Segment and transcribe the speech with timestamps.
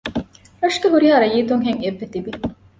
[0.61, 2.31] ރަށުގެ ހުރިހާ ރައްޔިތުންހެން އެއްވެ ތިވި